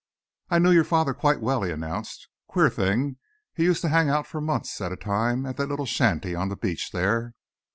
"I 0.49 0.57
knew 0.57 0.71
your 0.71 0.83
father 0.83 1.13
quite 1.13 1.41
well," 1.41 1.61
he 1.61 1.69
announced. 1.71 2.27
"Queer 2.47 2.71
thing, 2.71 3.17
he 3.53 3.65
used 3.65 3.81
to 3.81 3.87
hang 3.89 4.09
out 4.09 4.25
for 4.25 4.41
months 4.41 4.81
at 4.81 4.91
a 4.91 4.95
time 4.97 5.45
at 5.45 5.57
that 5.57 5.69
little 5.69 5.85
shanty 5.85 6.33
on 6.33 6.49
the 6.49 6.55
beach 6.57 6.89
there. 6.91 7.35